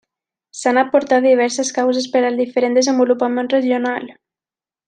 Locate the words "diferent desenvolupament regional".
2.45-4.13